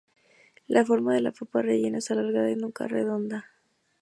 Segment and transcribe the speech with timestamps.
[0.65, 3.51] La forma de la papa rellena es alargada y nunca redonda.